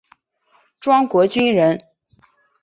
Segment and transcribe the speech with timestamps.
[0.79, 1.79] 庄国钧人。